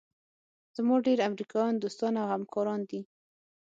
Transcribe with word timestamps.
زما 0.75 0.95
ډېر 1.07 1.17
امریکایان 1.29 1.75
دوستان 1.77 2.13
او 2.21 2.27
همکاران 2.33 2.79
دي. 2.89 3.01